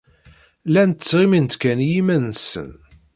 Llant 0.67 0.99
ttɣimint 1.01 1.53
kan 1.61 1.83
i 1.85 1.87
yiman-nsen. 1.91 2.71